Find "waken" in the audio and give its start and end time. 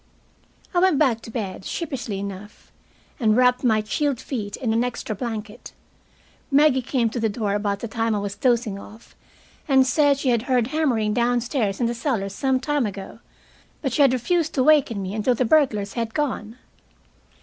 14.63-15.03